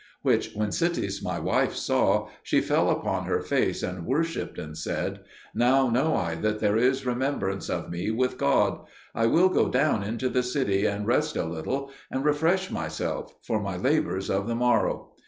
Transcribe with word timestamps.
Which 0.23 0.53
when 0.55 0.71
Sitis 0.71 1.21
my 1.21 1.37
wife 1.37 1.75
saw, 1.75 2.27
she 2.41 2.59
fell 2.59 2.89
upon 2.89 3.25
her 3.25 3.39
face 3.39 3.83
and 3.83 4.07
worshipped, 4.07 4.57
and 4.57 4.75
said, 4.75 5.19
"Now 5.53 5.91
know 5.91 6.15
I 6.15 6.33
that 6.33 6.59
there 6.59 6.75
is 6.75 7.05
remembrance 7.05 7.69
of 7.69 7.91
me 7.91 8.09
with 8.09 8.39
God. 8.39 8.83
I 9.13 9.27
will 9.27 9.49
go 9.49 9.67
now 9.67 10.01
into 10.01 10.27
the 10.27 10.41
city 10.41 10.87
and 10.87 11.05
rest 11.05 11.35
a 11.37 11.43
little, 11.45 11.91
and 12.09 12.25
refresh 12.25 12.71
myself 12.71 13.31
for 13.43 13.61
my 13.61 13.77
labours 13.77 14.31
of 14.31 14.47
the 14.47 14.55
morrow." 14.55 15.11